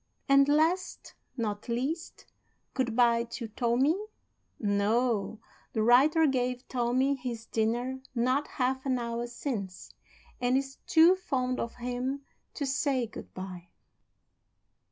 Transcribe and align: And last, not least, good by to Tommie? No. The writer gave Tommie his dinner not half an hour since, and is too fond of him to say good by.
And 0.27 0.49
last, 0.49 1.13
not 1.37 1.69
least, 1.69 2.25
good 2.73 2.95
by 2.95 3.23
to 3.25 3.47
Tommie? 3.49 4.01
No. 4.59 5.39
The 5.73 5.83
writer 5.83 6.25
gave 6.25 6.67
Tommie 6.67 7.13
his 7.17 7.45
dinner 7.45 7.99
not 8.15 8.47
half 8.57 8.83
an 8.87 8.97
hour 8.97 9.27
since, 9.27 9.93
and 10.41 10.57
is 10.57 10.77
too 10.87 11.15
fond 11.15 11.59
of 11.59 11.75
him 11.75 12.21
to 12.55 12.65
say 12.65 13.05
good 13.05 13.31
by. 13.35 13.69